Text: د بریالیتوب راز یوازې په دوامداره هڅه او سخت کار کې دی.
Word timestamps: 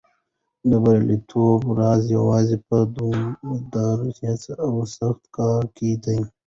د 0.69 0.71
بریالیتوب 0.83 1.61
راز 1.79 2.03
یوازې 2.17 2.57
په 2.67 2.77
دوامداره 2.97 4.07
هڅه 4.19 4.53
او 4.65 4.73
سخت 4.97 5.23
کار 5.37 5.63
کې 5.75 5.91
دی. 6.05 6.19